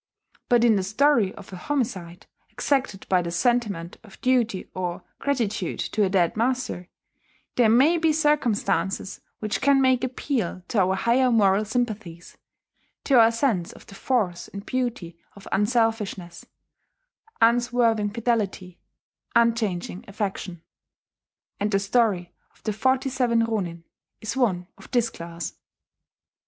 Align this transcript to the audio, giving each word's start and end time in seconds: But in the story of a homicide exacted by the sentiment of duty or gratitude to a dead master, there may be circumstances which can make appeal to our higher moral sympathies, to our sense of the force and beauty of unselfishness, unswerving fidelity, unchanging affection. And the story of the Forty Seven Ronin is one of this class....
But 0.49 0.63
in 0.63 0.77
the 0.77 0.81
story 0.81 1.31
of 1.35 1.53
a 1.53 1.57
homicide 1.57 2.25
exacted 2.49 3.07
by 3.07 3.21
the 3.21 3.29
sentiment 3.29 3.97
of 4.01 4.19
duty 4.21 4.67
or 4.73 5.03
gratitude 5.19 5.77
to 5.77 6.03
a 6.03 6.09
dead 6.09 6.35
master, 6.35 6.89
there 7.55 7.69
may 7.69 7.99
be 7.99 8.11
circumstances 8.11 9.21
which 9.37 9.61
can 9.61 9.79
make 9.79 10.03
appeal 10.03 10.63
to 10.69 10.79
our 10.79 10.95
higher 10.95 11.31
moral 11.31 11.65
sympathies, 11.65 12.35
to 13.03 13.19
our 13.19 13.29
sense 13.29 13.71
of 13.73 13.85
the 13.85 13.93
force 13.93 14.47
and 14.47 14.65
beauty 14.65 15.19
of 15.35 15.47
unselfishness, 15.51 16.47
unswerving 17.39 18.09
fidelity, 18.09 18.79
unchanging 19.35 20.03
affection. 20.07 20.63
And 21.59 21.69
the 21.69 21.77
story 21.77 22.33
of 22.53 22.63
the 22.63 22.73
Forty 22.73 23.11
Seven 23.11 23.43
Ronin 23.45 23.83
is 24.19 24.35
one 24.35 24.67
of 24.79 24.89
this 24.89 25.11
class.... 25.11 25.53